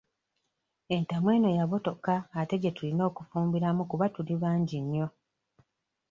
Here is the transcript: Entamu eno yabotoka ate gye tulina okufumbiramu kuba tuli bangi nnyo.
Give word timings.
Entamu 0.95 1.27
eno 1.35 1.49
yabotoka 1.57 2.13
ate 2.39 2.55
gye 2.61 2.71
tulina 2.75 3.03
okufumbiramu 3.09 3.83
kuba 3.91 4.05
tuli 4.15 4.33
bangi 4.41 4.77
nnyo. 4.83 5.07